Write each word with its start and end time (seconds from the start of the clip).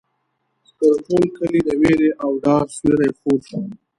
پر 0.77 0.93
ټول 1.05 1.23
کلي 1.37 1.61
د 1.67 1.69
وېرې 1.81 2.09
او 2.23 2.31
ډار 2.43 2.65
سیوری 2.77 3.09
خور 3.17 3.39
شو. 3.49 3.61